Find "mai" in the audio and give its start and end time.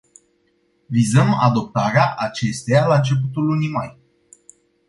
3.71-3.97